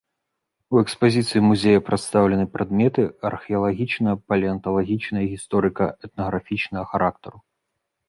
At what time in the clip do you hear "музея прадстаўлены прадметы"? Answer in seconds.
1.49-3.03